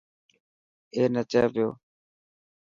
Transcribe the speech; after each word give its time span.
اي 0.93 1.01
نچي 1.13 1.41
پيو. 1.53 1.69